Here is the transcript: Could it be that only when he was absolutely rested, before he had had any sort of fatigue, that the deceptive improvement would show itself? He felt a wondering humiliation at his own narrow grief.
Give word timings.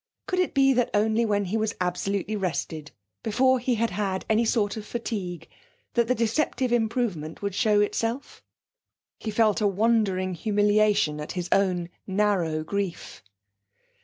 Could 0.25 0.39
it 0.39 0.55
be 0.55 0.73
that 0.73 0.89
only 0.95 1.25
when 1.25 1.45
he 1.45 1.57
was 1.57 1.75
absolutely 1.79 2.35
rested, 2.35 2.89
before 3.21 3.59
he 3.59 3.75
had 3.75 3.91
had 3.91 4.25
any 4.27 4.43
sort 4.45 4.75
of 4.75 4.83
fatigue, 4.83 5.47
that 5.93 6.07
the 6.07 6.15
deceptive 6.15 6.71
improvement 6.73 7.43
would 7.43 7.53
show 7.53 7.81
itself? 7.81 8.41
He 9.19 9.29
felt 9.29 9.61
a 9.61 9.67
wondering 9.67 10.33
humiliation 10.33 11.19
at 11.21 11.33
his 11.33 11.49
own 11.51 11.87
narrow 12.07 12.63
grief. 12.63 13.21